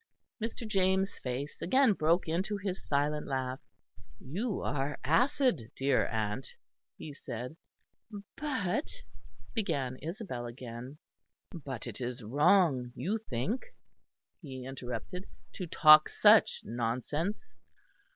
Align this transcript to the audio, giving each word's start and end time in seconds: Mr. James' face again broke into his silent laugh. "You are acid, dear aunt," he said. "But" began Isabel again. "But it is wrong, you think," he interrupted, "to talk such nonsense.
Mr. 0.41 0.67
James' 0.67 1.19
face 1.19 1.61
again 1.61 1.93
broke 1.93 2.27
into 2.27 2.57
his 2.57 2.83
silent 2.87 3.27
laugh. 3.27 3.59
"You 4.19 4.61
are 4.61 4.97
acid, 5.03 5.69
dear 5.75 6.07
aunt," 6.07 6.55
he 6.97 7.13
said. 7.13 7.55
"But" 8.35 8.91
began 9.53 9.97
Isabel 9.97 10.47
again. 10.47 10.97
"But 11.53 11.85
it 11.85 12.01
is 12.01 12.23
wrong, 12.23 12.91
you 12.95 13.19
think," 13.19 13.75
he 14.41 14.65
interrupted, 14.65 15.27
"to 15.53 15.67
talk 15.67 16.09
such 16.09 16.61
nonsense. 16.65 17.53